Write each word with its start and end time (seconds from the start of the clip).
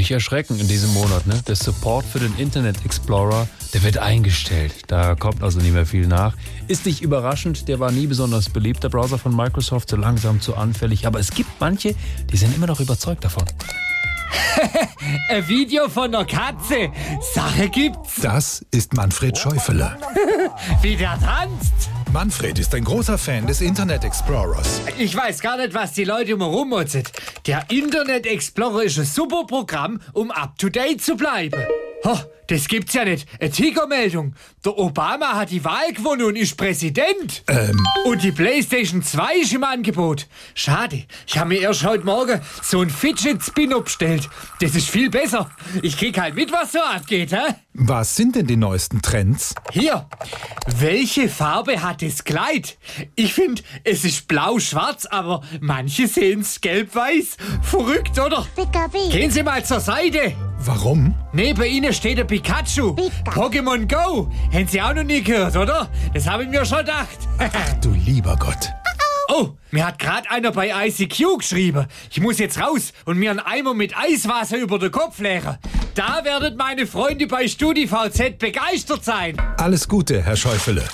nicht 0.00 0.10
erschrecken 0.10 0.58
in 0.58 0.66
diesem 0.66 0.94
Monat. 0.94 1.26
Ne? 1.26 1.38
Der 1.46 1.54
Support 1.54 2.06
für 2.06 2.20
den 2.20 2.34
Internet 2.38 2.86
Explorer, 2.86 3.46
der 3.74 3.82
wird 3.82 3.98
eingestellt. 3.98 4.72
Da 4.86 5.14
kommt 5.14 5.42
also 5.42 5.60
nicht 5.60 5.74
mehr 5.74 5.84
viel 5.84 6.06
nach. 6.06 6.36
Ist 6.68 6.86
nicht 6.86 7.02
überraschend, 7.02 7.68
der 7.68 7.80
war 7.80 7.92
nie 7.92 8.06
besonders 8.06 8.48
beliebt, 8.48 8.82
der 8.82 8.88
Browser 8.88 9.18
von 9.18 9.36
Microsoft, 9.36 9.90
so 9.90 9.96
langsam 9.96 10.40
zu 10.40 10.56
anfällig. 10.56 11.06
Aber 11.06 11.20
es 11.20 11.30
gibt 11.30 11.50
manche, 11.60 11.94
die 12.32 12.36
sind 12.38 12.56
immer 12.56 12.66
noch 12.66 12.80
überzeugt 12.80 13.24
davon. 13.24 13.44
Ein 15.28 15.46
Video 15.46 15.86
von 15.90 16.14
einer 16.14 16.24
Katze. 16.24 16.90
Sache 17.34 17.68
gibt's. 17.68 18.22
Das 18.22 18.64
ist 18.70 18.94
Manfred 18.94 19.36
Schäufele. 19.36 19.98
Wie 20.82 20.96
der 20.96 21.18
tanzt. 21.20 21.90
Manfred 22.12 22.58
ist 22.58 22.74
ein 22.74 22.82
großer 22.82 23.16
Fan 23.16 23.46
des 23.46 23.60
Internet 23.60 24.02
Explorers. 24.02 24.80
Ich 24.98 25.14
weiß 25.14 25.40
gar 25.40 25.56
nicht, 25.56 25.74
was 25.74 25.92
die 25.92 26.04
Leute 26.04 26.32
immer 26.32 26.46
rummotzen. 26.46 27.04
Der 27.46 27.64
Internet 27.70 28.26
Explorer 28.26 28.82
ist 28.82 28.98
ein 28.98 29.04
super 29.04 29.44
Programm, 29.46 30.00
um 30.12 30.32
up 30.32 30.58
to 30.58 30.68
date 30.68 31.00
zu 31.00 31.16
bleiben. 31.16 31.62
Ho, 32.04 32.18
das 32.46 32.66
gibt's 32.66 32.94
ja 32.94 33.04
nicht. 33.04 33.28
Eine 33.40 33.50
Tigermeldung. 33.50 34.34
Der 34.64 34.76
Obama 34.78 35.34
hat 35.34 35.50
die 35.50 35.62
Wahl 35.64 35.92
gewonnen 35.92 36.22
und 36.22 36.36
ist 36.36 36.56
Präsident. 36.56 37.42
Ähm, 37.46 37.78
Und 38.06 38.22
die 38.22 38.32
PlayStation 38.32 39.02
2 39.02 39.36
ist 39.42 39.52
im 39.52 39.64
Angebot. 39.64 40.26
Schade, 40.54 41.04
ich 41.26 41.38
habe 41.38 41.50
mir 41.50 41.60
erst 41.60 41.84
heute 41.84 42.04
Morgen 42.04 42.40
so 42.62 42.80
ein 42.80 42.88
Fidget 42.88 43.42
Spinner 43.42 43.80
bestellt. 43.82 44.28
Das 44.60 44.74
ist 44.74 44.88
viel 44.88 45.10
besser. 45.10 45.50
Ich 45.82 45.96
krieg 45.98 46.18
halt 46.18 46.34
mit, 46.34 46.50
was 46.50 46.72
so 46.72 46.80
abgeht, 46.80 47.32
hä? 47.32 47.54
was 47.74 48.16
sind 48.16 48.34
denn 48.34 48.46
die 48.46 48.56
neuesten 48.56 49.00
Trends? 49.00 49.54
Hier, 49.70 50.06
welche 50.78 51.28
Farbe 51.28 51.82
hat 51.82 52.02
das 52.02 52.24
Kleid? 52.24 52.78
Ich 53.14 53.32
finde, 53.34 53.62
es 53.84 54.04
ist 54.04 54.26
blau-schwarz, 54.26 55.06
aber 55.06 55.42
manche 55.60 56.08
sehen's 56.08 56.60
gelb-weiß. 56.60 57.36
Verrückt, 57.62 58.18
oder? 58.18 58.46
Gehen 59.10 59.30
Sie 59.30 59.42
mal 59.42 59.64
zur 59.64 59.80
Seite. 59.80 60.34
Warum? 60.62 61.14
Neben 61.32 61.64
Ihnen 61.64 61.92
steht 61.94 62.18
der 62.18 62.24
Pikachu. 62.24 62.94
Pokémon 63.24 63.88
Go. 63.88 64.30
Haben 64.52 64.68
Sie 64.68 64.82
auch 64.82 64.92
noch 64.92 65.04
nie 65.04 65.22
gehört, 65.22 65.56
oder? 65.56 65.88
Das 66.12 66.28
habe 66.28 66.44
ich 66.44 66.50
mir 66.50 66.66
schon 66.66 66.78
gedacht. 66.80 67.18
Du 67.80 67.92
lieber 67.92 68.36
Gott. 68.36 68.68
Oh, 69.28 69.50
mir 69.70 69.86
hat 69.86 69.98
gerade 69.98 70.30
einer 70.30 70.50
bei 70.50 70.70
ICQ 70.88 71.38
geschrieben. 71.38 71.86
Ich 72.10 72.20
muss 72.20 72.38
jetzt 72.38 72.60
raus 72.60 72.92
und 73.06 73.16
mir 73.16 73.30
einen 73.30 73.40
Eimer 73.40 73.72
mit 73.72 73.96
Eiswasser 73.96 74.58
über 74.58 74.78
den 74.78 74.90
Kopf 74.90 75.18
leeren. 75.20 75.56
Da 75.94 76.24
werdet 76.24 76.58
meine 76.58 76.86
Freunde 76.86 77.26
bei 77.26 77.48
StudiVZ 77.48 78.38
begeistert 78.38 79.04
sein. 79.04 79.36
Alles 79.56 79.88
Gute, 79.88 80.20
Herr 80.22 80.36
Schäufele. 80.36 80.84